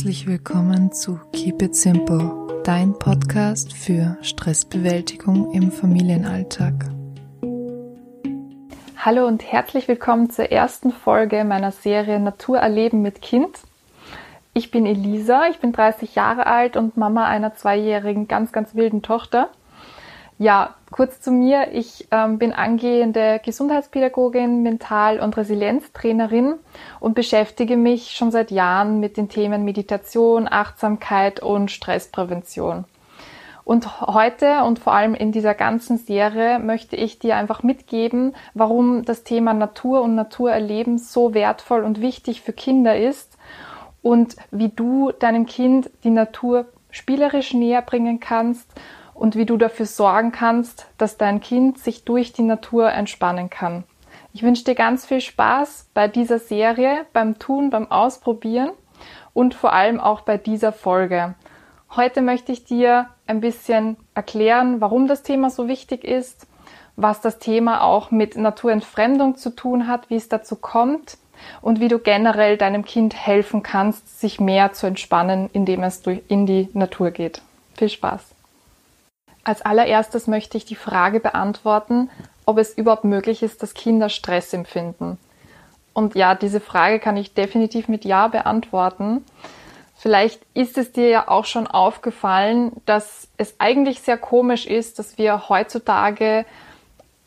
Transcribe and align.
herzlich 0.00 0.26
willkommen 0.26 0.92
zu 0.92 1.20
Keep 1.34 1.60
It 1.60 1.76
Simple, 1.76 2.62
dein 2.64 2.98
Podcast 2.98 3.74
für 3.74 4.16
Stressbewältigung 4.22 5.52
im 5.52 5.70
Familienalltag. 5.70 6.86
Hallo 8.96 9.26
und 9.26 9.42
herzlich 9.42 9.88
willkommen 9.88 10.30
zur 10.30 10.50
ersten 10.50 10.90
Folge 10.90 11.44
meiner 11.44 11.70
Serie 11.70 12.18
Natur 12.18 12.56
erleben 12.60 13.02
mit 13.02 13.20
Kind. 13.20 13.58
Ich 14.54 14.70
bin 14.70 14.86
Elisa, 14.86 15.48
ich 15.50 15.58
bin 15.58 15.72
30 15.72 16.14
Jahre 16.14 16.46
alt 16.46 16.78
und 16.78 16.96
Mama 16.96 17.26
einer 17.26 17.54
zweijährigen, 17.54 18.26
ganz, 18.26 18.52
ganz 18.52 18.74
wilden 18.74 19.02
Tochter. 19.02 19.50
Ja, 20.40 20.74
kurz 20.90 21.20
zu 21.20 21.32
mir. 21.32 21.72
Ich 21.74 22.08
ähm, 22.10 22.38
bin 22.38 22.54
angehende 22.54 23.42
Gesundheitspädagogin, 23.44 24.62
Mental- 24.62 25.20
und 25.20 25.36
Resilienztrainerin 25.36 26.54
und 26.98 27.14
beschäftige 27.14 27.76
mich 27.76 28.12
schon 28.12 28.30
seit 28.30 28.50
Jahren 28.50 29.00
mit 29.00 29.18
den 29.18 29.28
Themen 29.28 29.66
Meditation, 29.66 30.48
Achtsamkeit 30.50 31.42
und 31.42 31.70
Stressprävention. 31.70 32.86
Und 33.64 34.00
heute 34.00 34.64
und 34.64 34.78
vor 34.78 34.94
allem 34.94 35.14
in 35.14 35.30
dieser 35.30 35.52
ganzen 35.52 35.98
Serie 35.98 36.58
möchte 36.58 36.96
ich 36.96 37.18
dir 37.18 37.36
einfach 37.36 37.62
mitgeben, 37.62 38.34
warum 38.54 39.04
das 39.04 39.24
Thema 39.24 39.52
Natur 39.52 40.00
und 40.00 40.14
Naturerleben 40.14 40.96
so 40.96 41.34
wertvoll 41.34 41.84
und 41.84 42.00
wichtig 42.00 42.40
für 42.40 42.54
Kinder 42.54 42.96
ist 42.96 43.36
und 44.00 44.36
wie 44.50 44.70
du 44.70 45.12
deinem 45.12 45.44
Kind 45.44 45.90
die 46.02 46.08
Natur 46.08 46.64
spielerisch 46.90 47.52
näher 47.52 47.82
bringen 47.82 48.20
kannst 48.20 48.72
und 49.20 49.36
wie 49.36 49.44
du 49.44 49.58
dafür 49.58 49.84
sorgen 49.84 50.32
kannst, 50.32 50.86
dass 50.96 51.18
dein 51.18 51.40
Kind 51.40 51.78
sich 51.78 52.04
durch 52.04 52.32
die 52.32 52.42
Natur 52.42 52.90
entspannen 52.90 53.50
kann. 53.50 53.84
Ich 54.32 54.42
wünsche 54.42 54.64
dir 54.64 54.74
ganz 54.74 55.04
viel 55.04 55.20
Spaß 55.20 55.88
bei 55.92 56.08
dieser 56.08 56.38
Serie, 56.38 57.04
beim 57.12 57.38
Tun, 57.38 57.68
beim 57.68 57.90
Ausprobieren 57.90 58.70
und 59.34 59.52
vor 59.52 59.74
allem 59.74 60.00
auch 60.00 60.22
bei 60.22 60.38
dieser 60.38 60.72
Folge. 60.72 61.34
Heute 61.94 62.22
möchte 62.22 62.50
ich 62.52 62.64
dir 62.64 63.08
ein 63.26 63.42
bisschen 63.42 63.98
erklären, 64.14 64.80
warum 64.80 65.06
das 65.06 65.22
Thema 65.22 65.50
so 65.50 65.68
wichtig 65.68 66.02
ist, 66.04 66.46
was 66.96 67.20
das 67.20 67.38
Thema 67.38 67.82
auch 67.82 68.10
mit 68.10 68.36
Naturentfremdung 68.36 69.36
zu 69.36 69.50
tun 69.50 69.86
hat, 69.86 70.08
wie 70.08 70.16
es 70.16 70.30
dazu 70.30 70.56
kommt 70.56 71.18
und 71.60 71.78
wie 71.78 71.88
du 71.88 71.98
generell 71.98 72.56
deinem 72.56 72.86
Kind 72.86 73.14
helfen 73.14 73.62
kannst, 73.62 74.18
sich 74.18 74.40
mehr 74.40 74.72
zu 74.72 74.86
entspannen, 74.86 75.50
indem 75.52 75.82
es 75.82 76.02
in 76.28 76.46
die 76.46 76.70
Natur 76.72 77.10
geht. 77.10 77.42
Viel 77.76 77.90
Spaß! 77.90 78.39
Als 79.44 79.62
allererstes 79.62 80.26
möchte 80.26 80.56
ich 80.56 80.64
die 80.64 80.76
Frage 80.76 81.20
beantworten, 81.20 82.10
ob 82.46 82.58
es 82.58 82.76
überhaupt 82.76 83.04
möglich 83.04 83.42
ist, 83.42 83.62
dass 83.62 83.74
Kinder 83.74 84.08
Stress 84.08 84.52
empfinden. 84.52 85.18
Und 85.92 86.14
ja, 86.14 86.34
diese 86.34 86.60
Frage 86.60 86.98
kann 86.98 87.16
ich 87.16 87.34
definitiv 87.34 87.88
mit 87.88 88.04
Ja 88.04 88.28
beantworten. 88.28 89.24
Vielleicht 89.96 90.40
ist 90.54 90.78
es 90.78 90.92
dir 90.92 91.08
ja 91.08 91.28
auch 91.28 91.44
schon 91.44 91.66
aufgefallen, 91.66 92.72
dass 92.86 93.28
es 93.36 93.54
eigentlich 93.58 94.00
sehr 94.00 94.16
komisch 94.16 94.66
ist, 94.66 94.98
dass 94.98 95.18
wir 95.18 95.48
heutzutage 95.48 96.46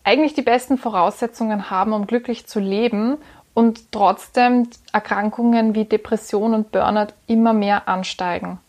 eigentlich 0.04 0.34
die 0.34 0.42
besten 0.42 0.78
Voraussetzungen 0.78 1.70
haben, 1.70 1.94
um 1.94 2.08
glücklich 2.08 2.48
zu 2.48 2.60
leben 2.60 3.18
und 3.54 3.92
trotzdem 3.92 4.70
Erkrankungen 4.92 5.76
wie 5.76 5.86
Depression 5.86 6.54
und 6.54 6.72
Burnout 6.72 7.14
immer 7.28 7.54
mehr 7.54 7.88
ansteigen. 7.88 8.60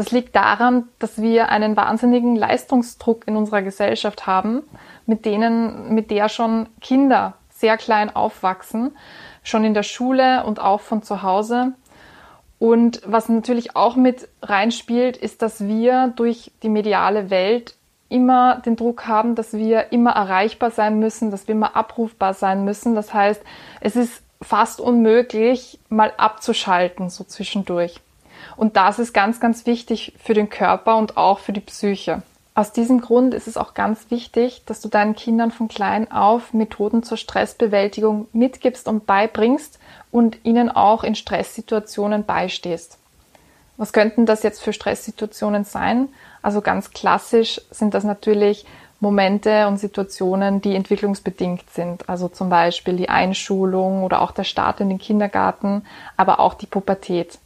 Das 0.00 0.12
liegt 0.12 0.34
daran, 0.34 0.88
dass 0.98 1.20
wir 1.20 1.50
einen 1.50 1.76
wahnsinnigen 1.76 2.34
Leistungsdruck 2.34 3.28
in 3.28 3.36
unserer 3.36 3.60
Gesellschaft 3.60 4.26
haben, 4.26 4.62
mit 5.04 5.26
denen, 5.26 5.92
mit 5.94 6.10
der 6.10 6.30
schon 6.30 6.70
Kinder 6.80 7.34
sehr 7.50 7.76
klein 7.76 8.16
aufwachsen, 8.16 8.96
schon 9.42 9.62
in 9.62 9.74
der 9.74 9.82
Schule 9.82 10.44
und 10.44 10.58
auch 10.58 10.80
von 10.80 11.02
zu 11.02 11.22
Hause. 11.22 11.74
Und 12.58 13.02
was 13.04 13.28
natürlich 13.28 13.76
auch 13.76 13.94
mit 13.94 14.26
reinspielt, 14.40 15.18
ist, 15.18 15.42
dass 15.42 15.66
wir 15.66 16.14
durch 16.16 16.50
die 16.62 16.70
mediale 16.70 17.28
Welt 17.28 17.74
immer 18.08 18.62
den 18.64 18.76
Druck 18.76 19.06
haben, 19.06 19.34
dass 19.34 19.52
wir 19.52 19.92
immer 19.92 20.12
erreichbar 20.12 20.70
sein 20.70 20.98
müssen, 20.98 21.30
dass 21.30 21.46
wir 21.46 21.54
immer 21.54 21.76
abrufbar 21.76 22.32
sein 22.32 22.64
müssen. 22.64 22.94
Das 22.94 23.12
heißt, 23.12 23.42
es 23.82 23.96
ist 23.96 24.22
fast 24.40 24.80
unmöglich, 24.80 25.78
mal 25.90 26.14
abzuschalten, 26.16 27.10
so 27.10 27.22
zwischendurch. 27.22 28.00
Und 28.56 28.76
das 28.76 28.98
ist 28.98 29.12
ganz, 29.12 29.40
ganz 29.40 29.66
wichtig 29.66 30.14
für 30.22 30.34
den 30.34 30.50
Körper 30.50 30.96
und 30.96 31.16
auch 31.16 31.38
für 31.38 31.52
die 31.52 31.60
Psyche. 31.60 32.22
Aus 32.54 32.72
diesem 32.72 33.00
Grund 33.00 33.32
ist 33.32 33.46
es 33.46 33.56
auch 33.56 33.74
ganz 33.74 34.10
wichtig, 34.10 34.62
dass 34.66 34.80
du 34.80 34.88
deinen 34.88 35.14
Kindern 35.14 35.50
von 35.50 35.68
klein 35.68 36.10
auf 36.10 36.52
Methoden 36.52 37.02
zur 37.02 37.16
Stressbewältigung 37.16 38.28
mitgibst 38.32 38.88
und 38.88 39.06
beibringst 39.06 39.78
und 40.10 40.38
ihnen 40.42 40.68
auch 40.68 41.04
in 41.04 41.14
Stresssituationen 41.14 42.24
beistehst. 42.24 42.98
Was 43.76 43.92
könnten 43.94 44.26
das 44.26 44.42
jetzt 44.42 44.62
für 44.62 44.72
Stresssituationen 44.72 45.64
sein? 45.64 46.08
Also 46.42 46.60
ganz 46.60 46.90
klassisch 46.90 47.60
sind 47.70 47.94
das 47.94 48.04
natürlich 48.04 48.66
Momente 49.00 49.66
und 49.66 49.78
Situationen, 49.78 50.60
die 50.60 50.74
entwicklungsbedingt 50.74 51.70
sind. 51.70 52.08
Also 52.08 52.28
zum 52.28 52.50
Beispiel 52.50 52.96
die 52.96 53.08
Einschulung 53.08 54.02
oder 54.02 54.20
auch 54.20 54.32
der 54.32 54.44
Start 54.44 54.80
in 54.80 54.90
den 54.90 54.98
Kindergarten, 54.98 55.86
aber 56.18 56.40
auch 56.40 56.52
die 56.54 56.66
Pubertät 56.66 57.38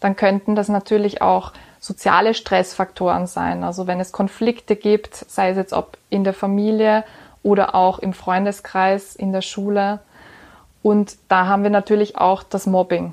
dann 0.00 0.16
könnten 0.16 0.54
das 0.54 0.68
natürlich 0.68 1.22
auch 1.22 1.52
soziale 1.80 2.34
Stressfaktoren 2.34 3.26
sein. 3.26 3.64
Also 3.64 3.86
wenn 3.86 4.00
es 4.00 4.12
Konflikte 4.12 4.76
gibt, 4.76 5.14
sei 5.14 5.50
es 5.50 5.56
jetzt 5.56 5.72
ob 5.72 5.98
in 6.10 6.24
der 6.24 6.34
Familie 6.34 7.04
oder 7.42 7.74
auch 7.74 7.98
im 7.98 8.12
Freundeskreis, 8.12 9.16
in 9.16 9.32
der 9.32 9.42
Schule. 9.42 10.00
Und 10.82 11.16
da 11.28 11.46
haben 11.46 11.62
wir 11.62 11.70
natürlich 11.70 12.16
auch 12.16 12.42
das 12.42 12.66
Mobbing. 12.66 13.12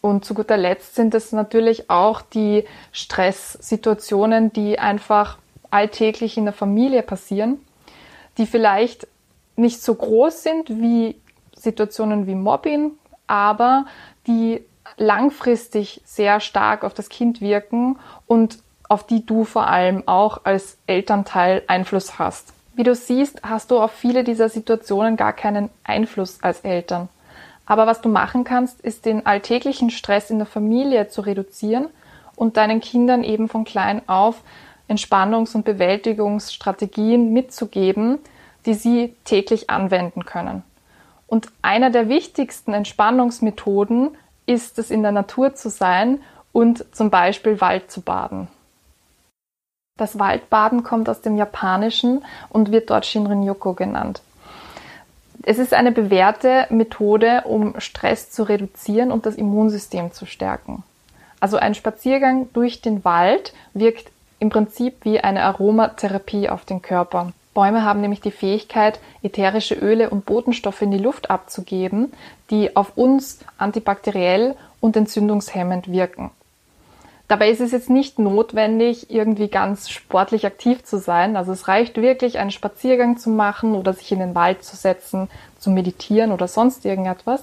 Und 0.00 0.24
zu 0.24 0.34
guter 0.34 0.56
Letzt 0.56 0.94
sind 0.94 1.14
es 1.14 1.32
natürlich 1.32 1.90
auch 1.90 2.22
die 2.22 2.64
Stresssituationen, 2.92 4.52
die 4.52 4.78
einfach 4.78 5.38
alltäglich 5.70 6.36
in 6.36 6.44
der 6.44 6.54
Familie 6.54 7.02
passieren, 7.02 7.58
die 8.38 8.46
vielleicht 8.46 9.08
nicht 9.56 9.82
so 9.82 9.94
groß 9.94 10.42
sind 10.42 10.68
wie 10.68 11.16
Situationen 11.56 12.26
wie 12.26 12.34
Mobbing, 12.34 12.92
aber 13.26 13.86
die 14.26 14.64
langfristig 14.96 16.00
sehr 16.04 16.40
stark 16.40 16.84
auf 16.84 16.94
das 16.94 17.08
Kind 17.08 17.40
wirken 17.40 17.98
und 18.26 18.58
auf 18.88 19.06
die 19.06 19.24
du 19.26 19.44
vor 19.44 19.66
allem 19.66 20.06
auch 20.06 20.40
als 20.44 20.78
Elternteil 20.86 21.62
Einfluss 21.66 22.18
hast. 22.18 22.52
Wie 22.74 22.82
du 22.82 22.94
siehst, 22.94 23.42
hast 23.42 23.70
du 23.70 23.78
auf 23.78 23.90
viele 23.90 24.22
dieser 24.22 24.48
Situationen 24.48 25.16
gar 25.16 25.32
keinen 25.32 25.70
Einfluss 25.82 26.42
als 26.42 26.60
Eltern. 26.60 27.08
Aber 27.64 27.86
was 27.86 28.00
du 28.00 28.08
machen 28.08 28.44
kannst, 28.44 28.80
ist 28.80 29.06
den 29.06 29.26
alltäglichen 29.26 29.90
Stress 29.90 30.30
in 30.30 30.38
der 30.38 30.46
Familie 30.46 31.08
zu 31.08 31.22
reduzieren 31.22 31.88
und 32.36 32.56
deinen 32.56 32.80
Kindern 32.80 33.24
eben 33.24 33.48
von 33.48 33.64
klein 33.64 34.02
auf 34.08 34.42
Entspannungs- 34.88 35.56
und 35.56 35.64
Bewältigungsstrategien 35.64 37.32
mitzugeben, 37.32 38.18
die 38.66 38.74
sie 38.74 39.14
täglich 39.24 39.68
anwenden 39.68 40.24
können. 40.24 40.62
Und 41.26 41.48
einer 41.62 41.90
der 41.90 42.08
wichtigsten 42.08 42.72
Entspannungsmethoden 42.72 44.16
ist 44.46 44.78
es, 44.78 44.90
in 44.90 45.02
der 45.02 45.12
Natur 45.12 45.54
zu 45.54 45.68
sein 45.68 46.20
und 46.52 46.84
zum 46.94 47.10
Beispiel 47.10 47.60
Wald 47.60 47.90
zu 47.90 48.00
baden. 48.00 48.48
Das 49.98 50.18
Waldbaden 50.18 50.82
kommt 50.82 51.08
aus 51.08 51.22
dem 51.22 51.36
Japanischen 51.36 52.24
und 52.48 52.70
wird 52.70 52.90
dort 52.90 53.06
Shinrin-yoku 53.06 53.74
genannt. 53.74 54.22
Es 55.42 55.58
ist 55.58 55.74
eine 55.74 55.92
bewährte 55.92 56.66
Methode, 56.70 57.42
um 57.44 57.78
Stress 57.80 58.30
zu 58.30 58.42
reduzieren 58.42 59.12
und 59.12 59.26
das 59.26 59.36
Immunsystem 59.36 60.12
zu 60.12 60.26
stärken. 60.26 60.82
Also 61.40 61.56
ein 61.56 61.74
Spaziergang 61.74 62.48
durch 62.52 62.80
den 62.80 63.04
Wald 63.04 63.52
wirkt 63.72 64.10
im 64.38 64.50
Prinzip 64.50 65.04
wie 65.04 65.20
eine 65.20 65.44
Aromatherapie 65.44 66.48
auf 66.48 66.64
den 66.64 66.82
Körper. 66.82 67.32
Bäume 67.56 67.84
haben 67.84 68.02
nämlich 68.02 68.20
die 68.20 68.30
Fähigkeit, 68.30 69.00
ätherische 69.22 69.74
Öle 69.76 70.10
und 70.10 70.26
Botenstoffe 70.26 70.82
in 70.82 70.90
die 70.90 70.98
Luft 70.98 71.30
abzugeben, 71.30 72.12
die 72.50 72.76
auf 72.76 72.98
uns 72.98 73.38
antibakteriell 73.56 74.56
und 74.80 74.94
entzündungshemmend 74.94 75.90
wirken. 75.90 76.30
Dabei 77.28 77.48
ist 77.48 77.62
es 77.62 77.72
jetzt 77.72 77.88
nicht 77.88 78.18
notwendig, 78.18 79.10
irgendwie 79.10 79.48
ganz 79.48 79.88
sportlich 79.88 80.44
aktiv 80.44 80.84
zu 80.84 80.98
sein. 80.98 81.34
Also 81.34 81.52
es 81.52 81.66
reicht 81.66 81.96
wirklich, 81.96 82.38
einen 82.38 82.50
Spaziergang 82.50 83.16
zu 83.16 83.30
machen 83.30 83.74
oder 83.74 83.94
sich 83.94 84.12
in 84.12 84.18
den 84.18 84.34
Wald 84.34 84.62
zu 84.62 84.76
setzen, 84.76 85.30
zu 85.58 85.70
meditieren 85.70 86.32
oder 86.32 86.48
sonst 86.48 86.84
irgendetwas. 86.84 87.42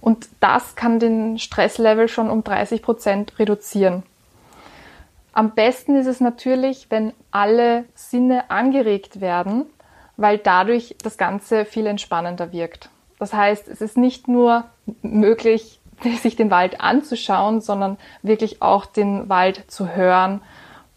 Und 0.00 0.26
das 0.40 0.74
kann 0.74 0.98
den 1.00 1.38
Stresslevel 1.38 2.08
schon 2.08 2.30
um 2.30 2.44
30 2.44 2.80
Prozent 2.80 3.38
reduzieren. 3.38 4.04
Am 5.34 5.50
besten 5.50 5.96
ist 5.96 6.06
es 6.06 6.20
natürlich, 6.20 6.86
wenn 6.90 7.12
alle 7.32 7.86
Sinne 7.96 8.50
angeregt 8.50 9.20
werden, 9.20 9.66
weil 10.16 10.38
dadurch 10.38 10.94
das 11.02 11.18
Ganze 11.18 11.64
viel 11.64 11.86
entspannender 11.86 12.52
wirkt. 12.52 12.88
Das 13.18 13.32
heißt, 13.32 13.66
es 13.66 13.80
ist 13.80 13.96
nicht 13.96 14.28
nur 14.28 14.64
möglich, 15.02 15.80
sich 16.22 16.36
den 16.36 16.52
Wald 16.52 16.80
anzuschauen, 16.80 17.60
sondern 17.60 17.98
wirklich 18.22 18.62
auch 18.62 18.86
den 18.86 19.28
Wald 19.28 19.64
zu 19.66 19.96
hören, 19.96 20.40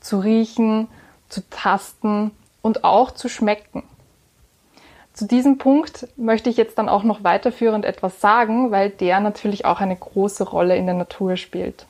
zu 0.02 0.20
riechen, 0.20 0.88
zu 1.30 1.42
tasten 1.50 2.30
und 2.62 2.84
auch 2.84 3.10
zu 3.10 3.30
schmecken. 3.30 3.82
Zu 5.14 5.26
diesem 5.26 5.58
Punkt 5.58 6.08
möchte 6.16 6.52
ich 6.52 6.58
jetzt 6.58 6.78
dann 6.78 6.90
auch 6.90 7.02
noch 7.02 7.24
weiterführend 7.24 7.86
etwas 7.86 8.22
sagen, 8.22 8.70
weil 8.70 8.92
der 8.92 9.20
natürlich 9.20 9.66
auch 9.66 9.82
eine 9.82 9.96
große 9.96 10.44
Rolle 10.44 10.78
in 10.78 10.86
der 10.86 10.94
Natur 10.94 11.38
spielt. 11.38 11.88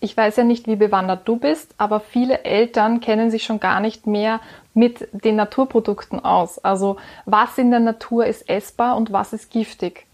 Ich 0.00 0.16
weiß 0.16 0.36
ja 0.36 0.44
nicht, 0.44 0.66
wie 0.66 0.76
bewandert 0.76 1.26
du 1.26 1.36
bist, 1.36 1.74
aber 1.76 2.00
viele 2.00 2.44
Eltern 2.44 3.00
kennen 3.00 3.30
sich 3.30 3.44
schon 3.44 3.60
gar 3.60 3.80
nicht 3.80 4.06
mehr 4.06 4.40
mit 4.74 5.08
den 5.12 5.36
Naturprodukten 5.36 6.24
aus. 6.24 6.58
Also 6.58 6.96
was 7.24 7.58
in 7.58 7.70
der 7.70 7.80
Natur 7.80 8.26
ist 8.26 8.48
essbar 8.48 8.96
und 8.96 9.12
was 9.12 9.32
ist 9.32 9.50
giftig. 9.50 10.06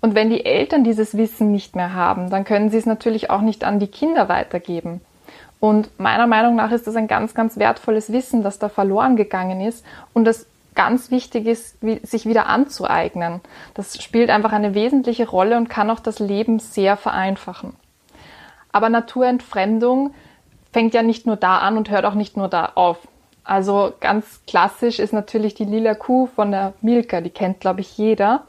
Und 0.00 0.14
wenn 0.14 0.30
die 0.30 0.44
Eltern 0.44 0.84
dieses 0.84 1.16
Wissen 1.16 1.50
nicht 1.50 1.74
mehr 1.74 1.94
haben, 1.94 2.30
dann 2.30 2.44
können 2.44 2.70
sie 2.70 2.76
es 2.76 2.86
natürlich 2.86 3.30
auch 3.30 3.40
nicht 3.40 3.64
an 3.64 3.80
die 3.80 3.86
Kinder 3.86 4.28
weitergeben. 4.28 5.00
Und 5.60 5.98
meiner 5.98 6.26
Meinung 6.26 6.56
nach 6.56 6.70
ist 6.72 6.86
das 6.86 6.94
ein 6.94 7.08
ganz, 7.08 7.34
ganz 7.34 7.56
wertvolles 7.56 8.12
Wissen, 8.12 8.42
das 8.42 8.58
da 8.58 8.68
verloren 8.68 9.16
gegangen 9.16 9.62
ist 9.62 9.84
und 10.12 10.26
das 10.26 10.46
ganz 10.74 11.10
wichtig 11.10 11.46
ist, 11.46 11.78
sich 12.02 12.26
wieder 12.26 12.46
anzueignen. 12.46 13.40
Das 13.72 14.02
spielt 14.02 14.28
einfach 14.28 14.52
eine 14.52 14.74
wesentliche 14.74 15.26
Rolle 15.26 15.56
und 15.56 15.70
kann 15.70 15.90
auch 15.90 16.00
das 16.00 16.18
Leben 16.18 16.58
sehr 16.58 16.96
vereinfachen. 16.96 17.74
Aber 18.74 18.88
Naturentfremdung 18.88 20.14
fängt 20.72 20.94
ja 20.94 21.04
nicht 21.04 21.26
nur 21.26 21.36
da 21.36 21.58
an 21.58 21.76
und 21.76 21.90
hört 21.90 22.04
auch 22.04 22.14
nicht 22.14 22.36
nur 22.36 22.48
da 22.48 22.72
auf. 22.74 22.98
Also 23.44 23.92
ganz 24.00 24.40
klassisch 24.48 24.98
ist 24.98 25.12
natürlich 25.12 25.54
die 25.54 25.64
lila 25.64 25.94
Kuh 25.94 26.26
von 26.26 26.50
der 26.50 26.72
Milka, 26.80 27.20
die 27.20 27.30
kennt, 27.30 27.60
glaube 27.60 27.82
ich, 27.82 27.96
jeder. 27.96 28.42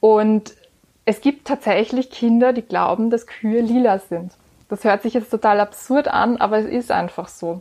Und 0.00 0.56
es 1.04 1.20
gibt 1.20 1.46
tatsächlich 1.46 2.10
Kinder, 2.10 2.52
die 2.52 2.62
glauben, 2.62 3.08
dass 3.08 3.28
Kühe 3.28 3.60
lila 3.60 4.00
sind. 4.00 4.32
Das 4.68 4.82
hört 4.82 5.02
sich 5.02 5.14
jetzt 5.14 5.30
total 5.30 5.60
absurd 5.60 6.08
an, 6.08 6.38
aber 6.38 6.58
es 6.58 6.66
ist 6.66 6.90
einfach 6.90 7.28
so. 7.28 7.60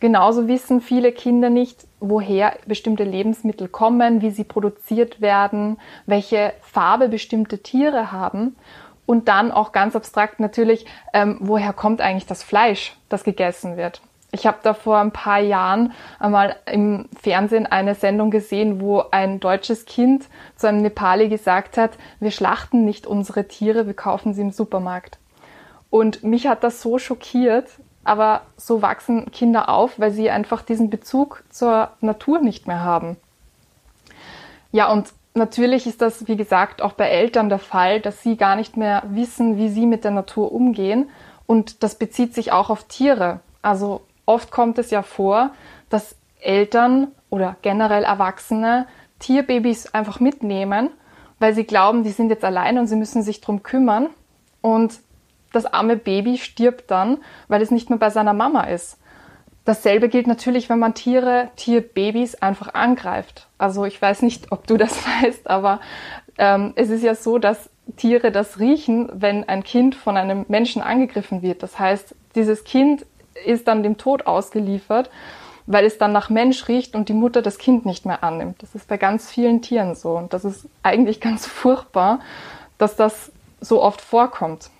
Genauso 0.00 0.48
wissen 0.48 0.80
viele 0.80 1.12
Kinder 1.12 1.48
nicht, 1.48 1.86
woher 2.00 2.56
bestimmte 2.66 3.04
Lebensmittel 3.04 3.68
kommen, 3.68 4.20
wie 4.20 4.32
sie 4.32 4.42
produziert 4.42 5.20
werden, 5.20 5.78
welche 6.06 6.54
Farbe 6.60 7.08
bestimmte 7.08 7.58
Tiere 7.58 8.10
haben 8.10 8.56
und 9.10 9.26
dann 9.26 9.50
auch 9.50 9.72
ganz 9.72 9.96
abstrakt 9.96 10.38
natürlich, 10.38 10.86
ähm, 11.12 11.38
woher 11.40 11.72
kommt 11.72 12.00
eigentlich 12.00 12.26
das 12.26 12.44
Fleisch, 12.44 12.96
das 13.08 13.24
gegessen 13.24 13.76
wird. 13.76 14.02
Ich 14.30 14.46
habe 14.46 14.58
da 14.62 14.72
vor 14.72 14.98
ein 14.98 15.10
paar 15.10 15.40
Jahren 15.40 15.92
einmal 16.20 16.54
im 16.64 17.08
Fernsehen 17.20 17.66
eine 17.66 17.96
Sendung 17.96 18.30
gesehen, 18.30 18.80
wo 18.80 19.02
ein 19.10 19.40
deutsches 19.40 19.84
Kind 19.84 20.26
zu 20.54 20.68
einem 20.68 20.82
Nepali 20.82 21.28
gesagt 21.28 21.76
hat, 21.76 21.98
wir 22.20 22.30
schlachten 22.30 22.84
nicht 22.84 23.04
unsere 23.04 23.48
Tiere, 23.48 23.88
wir 23.88 23.94
kaufen 23.94 24.32
sie 24.32 24.42
im 24.42 24.52
Supermarkt. 24.52 25.18
Und 25.90 26.22
mich 26.22 26.46
hat 26.46 26.62
das 26.62 26.80
so 26.80 26.98
schockiert, 27.00 27.66
aber 28.04 28.42
so 28.56 28.80
wachsen 28.80 29.32
Kinder 29.32 29.70
auf, 29.70 29.98
weil 29.98 30.12
sie 30.12 30.30
einfach 30.30 30.62
diesen 30.62 30.88
Bezug 30.88 31.42
zur 31.50 31.90
Natur 32.00 32.40
nicht 32.40 32.68
mehr 32.68 32.84
haben. 32.84 33.16
Ja, 34.70 34.92
und 34.92 35.12
natürlich 35.34 35.86
ist 35.86 36.02
das, 36.02 36.26
wie 36.28 36.36
gesagt, 36.36 36.82
auch 36.82 36.92
bei 36.92 37.08
Eltern 37.08 37.48
der 37.48 37.58
Fall, 37.58 38.00
dass 38.00 38.22
sie 38.22 38.36
gar 38.36 38.56
nicht 38.56 38.76
mehr 38.76 39.02
wissen, 39.08 39.56
wie 39.56 39.68
sie 39.68 39.86
mit 39.86 40.04
der 40.04 40.10
Natur 40.10 40.52
umgehen. 40.52 41.10
Und 41.46 41.82
das 41.82 41.96
bezieht 41.96 42.34
sich 42.34 42.52
auch 42.52 42.70
auf 42.70 42.84
Tiere. 42.84 43.40
Also 43.62 44.02
oft 44.26 44.50
kommt 44.50 44.78
es 44.78 44.90
ja 44.90 45.02
vor, 45.02 45.50
dass 45.88 46.16
Eltern 46.40 47.08
oder 47.28 47.56
generell 47.62 48.04
Erwachsene 48.04 48.86
Tierbabys 49.18 49.94
einfach 49.94 50.20
mitnehmen, 50.20 50.90
weil 51.38 51.54
sie 51.54 51.64
glauben, 51.64 52.02
die 52.02 52.10
sind 52.10 52.30
jetzt 52.30 52.44
allein 52.44 52.78
und 52.78 52.86
sie 52.86 52.96
müssen 52.96 53.22
sich 53.22 53.40
drum 53.40 53.62
kümmern. 53.62 54.08
Und 54.62 55.00
das 55.52 55.66
arme 55.66 55.96
Baby 55.96 56.38
stirbt 56.38 56.90
dann, 56.90 57.18
weil 57.48 57.62
es 57.62 57.70
nicht 57.70 57.90
mehr 57.90 57.98
bei 57.98 58.10
seiner 58.10 58.34
Mama 58.34 58.64
ist. 58.64 58.98
Dasselbe 59.64 60.08
gilt 60.08 60.26
natürlich, 60.26 60.68
wenn 60.68 60.78
man 60.78 60.94
Tiere, 60.94 61.50
Tierbabys 61.56 62.36
einfach 62.36 62.74
angreift. 62.74 63.46
Also 63.58 63.84
ich 63.84 64.00
weiß 64.00 64.22
nicht, 64.22 64.52
ob 64.52 64.66
du 64.66 64.76
das 64.76 65.04
weißt, 65.22 65.48
aber 65.48 65.80
ähm, 66.38 66.72
es 66.76 66.90
ist 66.90 67.02
ja 67.02 67.14
so, 67.14 67.38
dass 67.38 67.70
Tiere 67.96 68.32
das 68.32 68.58
riechen, 68.58 69.08
wenn 69.12 69.48
ein 69.48 69.62
Kind 69.62 69.94
von 69.94 70.16
einem 70.16 70.44
Menschen 70.48 70.82
angegriffen 70.82 71.42
wird. 71.42 71.62
Das 71.62 71.78
heißt, 71.78 72.14
dieses 72.34 72.64
Kind 72.64 73.04
ist 73.44 73.68
dann 73.68 73.82
dem 73.82 73.98
Tod 73.98 74.26
ausgeliefert, 74.26 75.10
weil 75.66 75.84
es 75.84 75.98
dann 75.98 76.12
nach 76.12 76.30
Mensch 76.30 76.68
riecht 76.68 76.94
und 76.94 77.08
die 77.08 77.14
Mutter 77.14 77.42
das 77.42 77.58
Kind 77.58 77.86
nicht 77.86 78.06
mehr 78.06 78.24
annimmt. 78.24 78.62
Das 78.62 78.74
ist 78.74 78.88
bei 78.88 78.96
ganz 78.96 79.30
vielen 79.30 79.62
Tieren 79.62 79.94
so. 79.94 80.16
Und 80.16 80.32
das 80.32 80.44
ist 80.44 80.66
eigentlich 80.82 81.20
ganz 81.20 81.46
furchtbar, 81.46 82.20
dass 82.78 82.96
das 82.96 83.32
so 83.60 83.82
oft 83.82 84.00
vorkommt. 84.00 84.70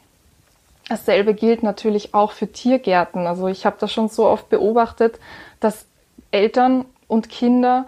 Dasselbe 0.90 1.34
gilt 1.34 1.62
natürlich 1.62 2.14
auch 2.14 2.32
für 2.32 2.50
Tiergärten. 2.50 3.28
Also 3.28 3.46
ich 3.46 3.64
habe 3.64 3.76
das 3.78 3.92
schon 3.92 4.08
so 4.08 4.26
oft 4.26 4.48
beobachtet, 4.48 5.20
dass 5.60 5.86
Eltern 6.32 6.84
und 7.06 7.28
Kinder 7.28 7.86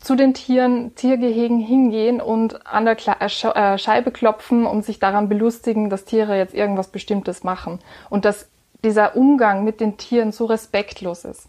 zu 0.00 0.16
den 0.16 0.34
Tieren, 0.34 0.96
Tiergehegen 0.96 1.60
hingehen 1.60 2.20
und 2.20 2.66
an 2.66 2.86
der 2.86 2.96
äh, 3.20 3.26
äh, 3.26 3.78
Scheibe 3.78 4.10
klopfen 4.10 4.66
und 4.66 4.84
sich 4.84 4.98
daran 4.98 5.28
belustigen, 5.28 5.90
dass 5.90 6.06
Tiere 6.06 6.36
jetzt 6.36 6.52
irgendwas 6.52 6.88
Bestimmtes 6.88 7.44
machen. 7.44 7.78
Und 8.08 8.24
dass 8.24 8.48
dieser 8.82 9.14
Umgang 9.14 9.62
mit 9.62 9.80
den 9.80 9.96
Tieren 9.96 10.32
so 10.32 10.46
respektlos 10.46 11.24
ist. 11.24 11.46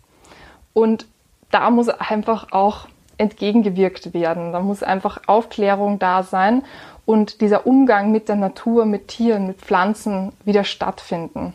Und 0.74 1.08
da 1.50 1.72
muss 1.72 1.90
einfach 1.90 2.52
auch 2.52 2.88
entgegengewirkt 3.22 4.14
werden. 4.14 4.52
Da 4.52 4.60
muss 4.60 4.84
einfach 4.84 5.22
Aufklärung 5.28 6.00
da 6.00 6.24
sein 6.24 6.64
und 7.06 7.42
dieser 7.42 7.66
Umgang 7.66 8.12
mit 8.12 8.28
der 8.28 8.36
Natur, 8.36 8.86
mit 8.86 9.08
Tieren, 9.08 9.48
mit 9.48 9.60
Pflanzen 9.62 10.34
wieder 10.44 10.64
stattfinden. 10.64 11.54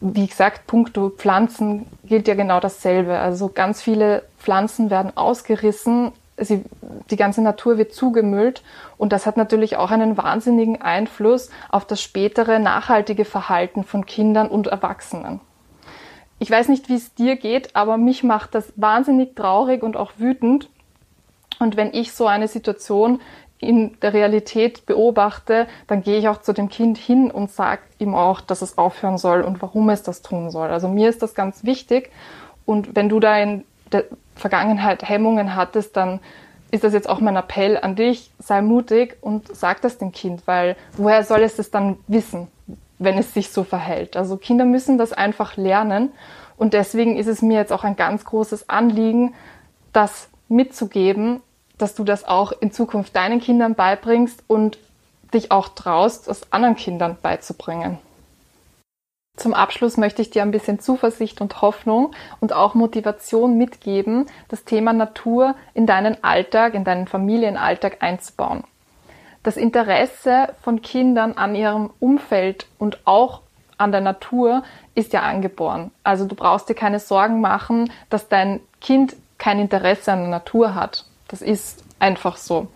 Wie 0.00 0.26
gesagt, 0.26 0.66
puncto 0.66 1.08
Pflanzen 1.08 1.86
gilt 2.04 2.28
ja 2.28 2.34
genau 2.34 2.60
dasselbe. 2.60 3.18
Also 3.18 3.48
ganz 3.48 3.80
viele 3.80 4.24
Pflanzen 4.38 4.90
werden 4.90 5.16
ausgerissen, 5.16 6.12
sie, 6.36 6.64
die 7.10 7.16
ganze 7.16 7.40
Natur 7.40 7.78
wird 7.78 7.94
zugemüllt 7.94 8.62
und 8.98 9.12
das 9.12 9.24
hat 9.24 9.38
natürlich 9.38 9.76
auch 9.76 9.90
einen 9.90 10.18
wahnsinnigen 10.18 10.82
Einfluss 10.82 11.50
auf 11.70 11.86
das 11.86 12.02
spätere 12.02 12.58
nachhaltige 12.58 13.24
Verhalten 13.24 13.84
von 13.84 14.04
Kindern 14.04 14.48
und 14.48 14.66
Erwachsenen. 14.66 15.40
Ich 16.38 16.50
weiß 16.50 16.68
nicht, 16.68 16.88
wie 16.88 16.96
es 16.96 17.14
dir 17.14 17.36
geht, 17.36 17.74
aber 17.74 17.96
mich 17.96 18.22
macht 18.22 18.54
das 18.54 18.72
wahnsinnig 18.76 19.34
traurig 19.34 19.82
und 19.82 19.96
auch 19.96 20.12
wütend. 20.18 20.68
Und 21.58 21.76
wenn 21.76 21.94
ich 21.94 22.12
so 22.12 22.26
eine 22.26 22.48
Situation 22.48 23.20
in 23.58 23.98
der 24.00 24.12
Realität 24.12 24.84
beobachte, 24.84 25.66
dann 25.86 26.02
gehe 26.02 26.18
ich 26.18 26.28
auch 26.28 26.42
zu 26.42 26.52
dem 26.52 26.68
Kind 26.68 26.98
hin 26.98 27.30
und 27.30 27.50
sage 27.50 27.80
ihm 27.98 28.14
auch, 28.14 28.42
dass 28.42 28.60
es 28.60 28.76
aufhören 28.76 29.16
soll 29.16 29.40
und 29.40 29.62
warum 29.62 29.88
es 29.88 30.02
das 30.02 30.20
tun 30.20 30.50
soll. 30.50 30.68
Also 30.68 30.88
mir 30.88 31.08
ist 31.08 31.22
das 31.22 31.34
ganz 31.34 31.64
wichtig. 31.64 32.10
Und 32.66 32.94
wenn 32.94 33.08
du 33.08 33.18
da 33.18 33.38
in 33.38 33.64
der 33.92 34.04
Vergangenheit 34.34 35.08
Hemmungen 35.08 35.56
hattest, 35.56 35.96
dann 35.96 36.20
ist 36.70 36.84
das 36.84 36.92
jetzt 36.92 37.08
auch 37.08 37.20
mein 37.20 37.36
Appell 37.36 37.78
an 37.78 37.96
dich, 37.96 38.30
sei 38.38 38.60
mutig 38.60 39.16
und 39.22 39.54
sag 39.56 39.80
das 39.80 39.98
dem 39.98 40.12
Kind, 40.12 40.46
weil 40.46 40.76
woher 40.96 41.22
soll 41.22 41.42
es 41.42 41.56
das 41.56 41.70
dann 41.70 41.96
wissen, 42.08 42.48
wenn 42.98 43.18
es 43.18 43.34
sich 43.34 43.50
so 43.50 43.64
verhält? 43.64 44.16
Also 44.16 44.36
Kinder 44.36 44.64
müssen 44.64 44.98
das 44.98 45.12
einfach 45.12 45.56
lernen 45.56 46.12
und 46.56 46.74
deswegen 46.74 47.16
ist 47.16 47.26
es 47.26 47.42
mir 47.42 47.58
jetzt 47.58 47.72
auch 47.72 47.84
ein 47.84 47.96
ganz 47.96 48.24
großes 48.24 48.68
Anliegen, 48.68 49.34
das 49.92 50.28
mitzugeben, 50.48 51.42
dass 51.78 51.94
du 51.94 52.04
das 52.04 52.24
auch 52.24 52.52
in 52.52 52.72
Zukunft 52.72 53.16
deinen 53.16 53.40
Kindern 53.40 53.74
beibringst 53.74 54.42
und 54.46 54.78
dich 55.34 55.50
auch 55.50 55.68
traust, 55.68 56.28
es 56.28 56.52
anderen 56.52 56.76
Kindern 56.76 57.18
beizubringen. 57.20 57.98
Zum 59.36 59.52
Abschluss 59.52 59.98
möchte 59.98 60.22
ich 60.22 60.30
dir 60.30 60.42
ein 60.42 60.50
bisschen 60.50 60.80
Zuversicht 60.80 61.42
und 61.42 61.60
Hoffnung 61.60 62.12
und 62.40 62.54
auch 62.54 62.74
Motivation 62.74 63.58
mitgeben, 63.58 64.26
das 64.48 64.64
Thema 64.64 64.94
Natur 64.94 65.54
in 65.74 65.84
deinen 65.86 66.24
Alltag, 66.24 66.72
in 66.72 66.84
deinen 66.84 67.06
Familienalltag 67.06 68.02
einzubauen. 68.02 68.64
Das 69.46 69.56
Interesse 69.56 70.48
von 70.62 70.82
Kindern 70.82 71.34
an 71.34 71.54
ihrem 71.54 71.90
Umfeld 72.00 72.66
und 72.78 72.98
auch 73.06 73.42
an 73.78 73.92
der 73.92 74.00
Natur 74.00 74.64
ist 74.96 75.12
ja 75.12 75.22
angeboren. 75.22 75.92
Also 76.02 76.24
du 76.24 76.34
brauchst 76.34 76.68
dir 76.68 76.74
keine 76.74 76.98
Sorgen 76.98 77.40
machen, 77.40 77.92
dass 78.10 78.26
dein 78.26 78.58
Kind 78.80 79.14
kein 79.38 79.60
Interesse 79.60 80.10
an 80.10 80.22
der 80.22 80.30
Natur 80.30 80.74
hat. 80.74 81.04
Das 81.28 81.42
ist 81.42 81.84
einfach 82.00 82.38
so. 82.38 82.66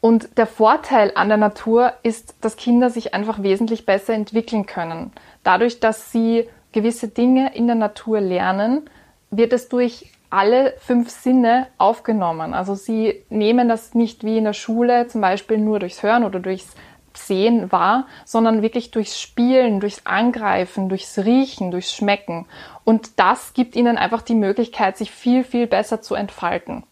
Und 0.00 0.38
der 0.38 0.46
Vorteil 0.46 1.10
an 1.16 1.26
der 1.26 1.38
Natur 1.38 1.92
ist, 2.04 2.36
dass 2.40 2.56
Kinder 2.56 2.88
sich 2.88 3.12
einfach 3.12 3.42
wesentlich 3.42 3.84
besser 3.84 4.14
entwickeln 4.14 4.64
können. 4.64 5.10
Dadurch, 5.42 5.80
dass 5.80 6.12
sie 6.12 6.48
gewisse 6.70 7.08
Dinge 7.08 7.52
in 7.56 7.66
der 7.66 7.74
Natur 7.74 8.20
lernen, 8.20 8.88
wird 9.32 9.52
es 9.52 9.68
durch 9.68 10.12
alle 10.30 10.74
fünf 10.78 11.10
Sinne 11.10 11.68
aufgenommen. 11.78 12.54
Also 12.54 12.74
sie 12.74 13.24
nehmen 13.30 13.68
das 13.68 13.94
nicht 13.94 14.24
wie 14.24 14.38
in 14.38 14.44
der 14.44 14.52
Schule 14.52 15.06
zum 15.08 15.20
Beispiel 15.20 15.58
nur 15.58 15.78
durchs 15.78 16.02
Hören 16.02 16.24
oder 16.24 16.40
durchs 16.40 16.74
Sehen 17.14 17.72
wahr, 17.72 18.06
sondern 18.24 18.62
wirklich 18.62 18.90
durchs 18.90 19.20
Spielen, 19.20 19.80
durchs 19.80 20.06
Angreifen, 20.06 20.88
durchs 20.88 21.18
Riechen, 21.18 21.70
durchs 21.70 21.94
Schmecken. 21.94 22.46
Und 22.84 23.18
das 23.18 23.54
gibt 23.54 23.74
ihnen 23.74 23.98
einfach 23.98 24.22
die 24.22 24.34
Möglichkeit, 24.34 24.96
sich 24.96 25.10
viel, 25.10 25.42
viel 25.42 25.66
besser 25.66 26.00
zu 26.00 26.14
entfalten. 26.14 26.84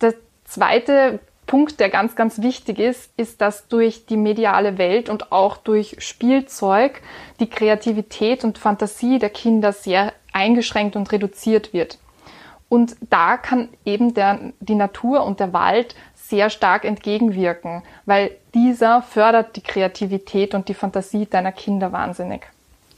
Der 0.00 0.14
zweite 0.44 1.20
Punkt, 1.46 1.80
der 1.80 1.88
ganz, 1.88 2.14
ganz 2.14 2.40
wichtig 2.42 2.78
ist, 2.78 3.10
ist, 3.16 3.40
dass 3.40 3.68
durch 3.68 4.06
die 4.06 4.16
mediale 4.16 4.78
Welt 4.78 5.08
und 5.08 5.32
auch 5.32 5.56
durch 5.56 5.96
Spielzeug 5.98 7.00
die 7.40 7.48
Kreativität 7.48 8.44
und 8.44 8.58
Fantasie 8.58 9.18
der 9.18 9.30
Kinder 9.30 9.72
sehr 9.72 10.12
eingeschränkt 10.32 10.96
und 10.96 11.10
reduziert 11.10 11.72
wird. 11.72 11.98
Und 12.72 12.96
da 13.10 13.36
kann 13.36 13.68
eben 13.84 14.14
der, 14.14 14.38
die 14.60 14.76
Natur 14.76 15.26
und 15.26 15.40
der 15.40 15.52
Wald 15.52 15.94
sehr 16.14 16.48
stark 16.48 16.86
entgegenwirken, 16.86 17.82
weil 18.06 18.30
dieser 18.54 19.02
fördert 19.02 19.56
die 19.56 19.60
Kreativität 19.60 20.54
und 20.54 20.68
die 20.68 20.74
Fantasie 20.74 21.26
deiner 21.26 21.52
Kinder 21.52 21.92
wahnsinnig. 21.92 22.46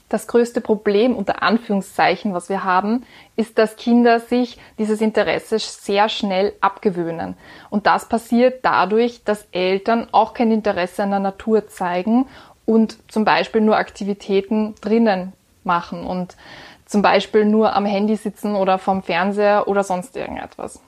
das 0.07 0.27
größte 0.27 0.61
Problem 0.61 1.13
unter 1.13 1.43
Anführungszeichen, 1.43 2.33
was 2.33 2.47
wir 2.47 2.63
haben, 2.63 3.03
ist, 3.35 3.57
dass 3.57 3.75
Kinder 3.75 4.21
sich 4.21 4.57
dieses 4.77 5.01
Interesse 5.01 5.59
sehr 5.59 6.07
schnell 6.07 6.53
abgewöhnen. 6.61 7.35
Und 7.69 7.85
das 7.85 8.07
passiert 8.07 8.63
dadurch, 8.63 9.25
dass 9.25 9.45
Eltern 9.51 10.07
auch 10.13 10.33
kein 10.33 10.53
Interesse 10.53 11.03
an 11.03 11.09
der 11.09 11.19
Natur 11.19 11.67
zeigen 11.67 12.27
und 12.65 12.97
zum 13.11 13.25
Beispiel 13.25 13.59
nur 13.59 13.75
Aktivitäten 13.75 14.75
drinnen 14.79 15.33
machen 15.65 16.05
und 16.05 16.37
zum 16.85 17.01
Beispiel 17.01 17.45
nur 17.45 17.73
am 17.73 17.85
Handy 17.85 18.15
sitzen 18.15 18.55
oder 18.55 18.77
vom 18.77 19.01
Fernseher 19.03 19.67
oder 19.67 19.83
sonst 19.83 20.15
irgendetwas. 20.15 20.79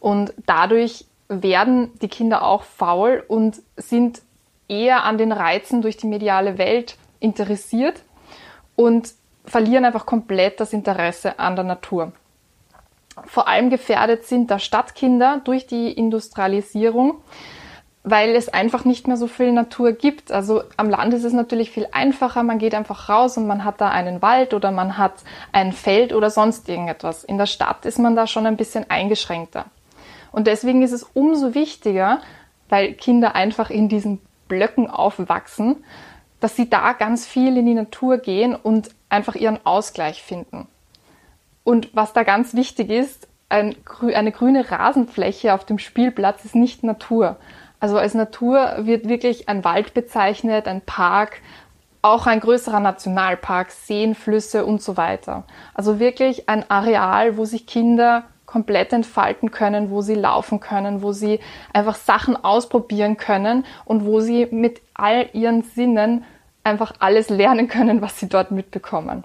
Und 0.00 0.32
dadurch 0.46 1.04
werden 1.28 1.92
die 2.00 2.08
Kinder 2.08 2.42
auch 2.42 2.62
faul 2.62 3.24
und 3.28 3.60
sind 3.76 4.22
eher 4.68 5.04
an 5.04 5.18
den 5.18 5.32
Reizen 5.32 5.82
durch 5.82 5.96
die 5.96 6.06
mediale 6.06 6.58
Welt 6.58 6.96
interessiert 7.20 8.02
und 8.74 9.12
verlieren 9.44 9.84
einfach 9.84 10.06
komplett 10.06 10.60
das 10.60 10.72
Interesse 10.72 11.38
an 11.38 11.56
der 11.56 11.64
Natur. 11.64 12.12
Vor 13.24 13.48
allem 13.48 13.70
gefährdet 13.70 14.26
sind 14.26 14.50
da 14.50 14.58
Stadtkinder 14.58 15.40
durch 15.44 15.66
die 15.66 15.92
Industrialisierung, 15.92 17.16
weil 18.08 18.36
es 18.36 18.48
einfach 18.48 18.84
nicht 18.84 19.08
mehr 19.08 19.16
so 19.16 19.26
viel 19.26 19.50
Natur 19.50 19.90
gibt. 19.90 20.30
Also 20.30 20.62
am 20.76 20.88
Land 20.88 21.12
ist 21.12 21.24
es 21.24 21.32
natürlich 21.32 21.72
viel 21.72 21.88
einfacher. 21.90 22.44
Man 22.44 22.60
geht 22.60 22.72
einfach 22.72 23.08
raus 23.08 23.36
und 23.36 23.48
man 23.48 23.64
hat 23.64 23.80
da 23.80 23.88
einen 23.88 24.22
Wald 24.22 24.54
oder 24.54 24.70
man 24.70 24.96
hat 24.96 25.14
ein 25.50 25.72
Feld 25.72 26.12
oder 26.12 26.30
sonst 26.30 26.68
irgendetwas. 26.68 27.24
In 27.24 27.36
der 27.36 27.46
Stadt 27.46 27.84
ist 27.84 27.98
man 27.98 28.14
da 28.14 28.28
schon 28.28 28.46
ein 28.46 28.56
bisschen 28.56 28.88
eingeschränkter. 28.88 29.64
Und 30.30 30.46
deswegen 30.46 30.82
ist 30.82 30.92
es 30.92 31.02
umso 31.02 31.54
wichtiger, 31.54 32.20
weil 32.68 32.92
Kinder 32.92 33.34
einfach 33.34 33.70
in 33.70 33.88
diesen 33.88 34.20
Blöcken 34.46 34.88
aufwachsen, 34.88 35.82
dass 36.38 36.54
sie 36.54 36.70
da 36.70 36.92
ganz 36.92 37.26
viel 37.26 37.56
in 37.56 37.66
die 37.66 37.74
Natur 37.74 38.18
gehen 38.18 38.54
und 38.54 38.90
einfach 39.08 39.34
ihren 39.34 39.58
Ausgleich 39.66 40.22
finden. 40.22 40.68
Und 41.64 41.88
was 41.92 42.12
da 42.12 42.22
ganz 42.22 42.54
wichtig 42.54 42.90
ist, 42.90 43.26
ein, 43.48 43.74
eine 44.00 44.30
grüne 44.30 44.70
Rasenfläche 44.70 45.54
auf 45.54 45.64
dem 45.64 45.80
Spielplatz 45.80 46.44
ist 46.44 46.54
nicht 46.54 46.84
Natur. 46.84 47.36
Also 47.86 47.98
als 47.98 48.14
Natur 48.14 48.78
wird 48.78 49.08
wirklich 49.08 49.48
ein 49.48 49.62
Wald 49.62 49.94
bezeichnet, 49.94 50.66
ein 50.66 50.80
Park, 50.80 51.40
auch 52.02 52.26
ein 52.26 52.40
größerer 52.40 52.80
Nationalpark, 52.80 53.70
Seen, 53.70 54.16
Flüsse 54.16 54.66
und 54.66 54.82
so 54.82 54.96
weiter. 54.96 55.44
Also 55.72 56.00
wirklich 56.00 56.48
ein 56.48 56.68
Areal, 56.68 57.36
wo 57.36 57.44
sich 57.44 57.64
Kinder 57.64 58.24
komplett 58.44 58.92
entfalten 58.92 59.52
können, 59.52 59.92
wo 59.92 60.00
sie 60.00 60.16
laufen 60.16 60.58
können, 60.58 61.00
wo 61.00 61.12
sie 61.12 61.38
einfach 61.72 61.94
Sachen 61.94 62.34
ausprobieren 62.34 63.18
können 63.18 63.64
und 63.84 64.04
wo 64.04 64.18
sie 64.18 64.48
mit 64.50 64.80
all 64.92 65.28
ihren 65.32 65.62
Sinnen 65.62 66.24
einfach 66.64 66.94
alles 66.98 67.28
lernen 67.28 67.68
können, 67.68 68.02
was 68.02 68.18
sie 68.18 68.28
dort 68.28 68.50
mitbekommen. 68.50 69.22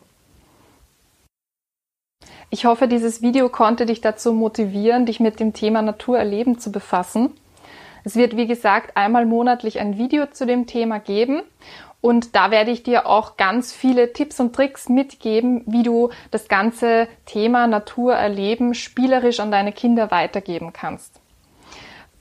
Ich 2.52 2.66
hoffe, 2.66 2.88
dieses 2.88 3.24
Video 3.24 3.50
konnte 3.50 3.88
dich 3.88 4.02
dazu 4.02 4.34
motivieren, 4.34 5.08
dich 5.08 5.20
mit 5.20 5.40
dem 5.40 5.54
Thema 5.54 5.82
Natur 5.82 6.20
erleben 6.20 6.60
zu 6.60 6.72
befassen. 6.72 7.32
Es 8.04 8.16
wird, 8.16 8.36
wie 8.38 8.48
gesagt, 8.48 8.98
einmal 8.98 9.26
monatlich 9.26 9.80
ein 9.80 9.98
Video 9.98 10.28
zu 10.28 10.46
dem 10.46 10.68
Thema 10.68 11.00
geben. 11.00 11.44
Und 12.02 12.36
da 12.36 12.50
werde 12.50 12.72
ich 12.72 12.82
dir 12.82 13.06
auch 13.06 13.38
ganz 13.38 13.74
viele 13.74 14.12
Tipps 14.12 14.40
und 14.40 14.56
Tricks 14.56 14.90
mitgeben, 14.90 15.64
wie 15.68 15.84
du 15.84 16.10
das 16.32 16.48
ganze 16.48 17.08
Thema 17.28 17.68
Natur 17.68 18.16
erleben 18.16 18.74
spielerisch 18.74 19.40
an 19.40 19.52
deine 19.52 19.72
Kinder 19.72 20.10
weitergeben 20.10 20.74
kannst. 20.74 21.22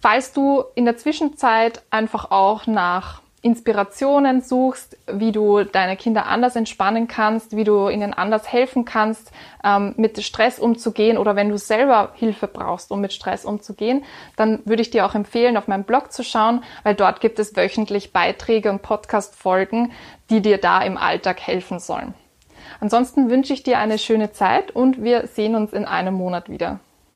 Falls 0.00 0.32
du 0.32 0.64
in 0.75 0.84
der 0.84 0.99
Zwischenzeit 0.99 1.82
einfach 1.90 2.30
auch 2.30 2.66
nach 2.66 3.22
Inspirationen 3.42 4.42
suchst, 4.42 4.99
wie 5.11 5.32
du 5.32 5.64
deine 5.64 5.97
Kinder 5.97 6.26
anders 6.26 6.56
entspannen 6.56 7.09
kannst, 7.09 7.56
wie 7.56 7.64
du 7.64 7.88
ihnen 7.88 8.12
anders 8.12 8.52
helfen 8.52 8.85
kannst, 8.85 9.32
ähm, 9.64 9.94
mit 9.97 10.23
Stress 10.23 10.59
umzugehen 10.59 11.16
oder 11.16 11.37
wenn 11.37 11.49
du 11.49 11.56
selber 11.56 12.11
Hilfe 12.14 12.49
brauchst, 12.49 12.90
um 12.90 13.00
mit 13.00 13.14
Stress 13.14 13.47
umzugehen, 13.47 14.04
dann 14.37 14.61
würde 14.66 14.82
ich 14.82 14.90
dir 14.90 15.06
auch 15.06 15.14
empfehlen, 15.14 15.56
auf 15.56 15.68
meinem 15.68 15.85
Blog 15.85 16.12
zu 16.12 16.23
schauen, 16.23 16.62
weil 16.82 16.94
dort 16.94 17.20
gibt 17.20 17.38
es 17.38 17.56
wöchentlich 17.56 18.12
Beiträge 18.12 18.70
und 18.70 18.82
Podcast-Folgen, 18.82 19.92
die 20.28 20.42
dir 20.42 20.59
da 20.59 20.82
im 20.82 20.99
Alltag 20.99 21.40
helfen 21.40 21.78
sollen. 21.78 22.14
Ansonsten 22.78 23.30
wünsche 23.30 23.54
ich 23.54 23.62
dir 23.62 23.78
eine 23.78 23.99
schöne 23.99 24.32
Zeit 24.32 24.70
und 24.70 25.02
wir 25.02 25.26
sehen 25.26 25.54
uns 25.54 25.73
in 25.73 25.87
einem 25.87 26.14
Monat 26.14 26.50
wieder. 26.50 26.80